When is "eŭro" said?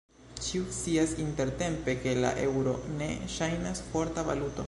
2.47-2.75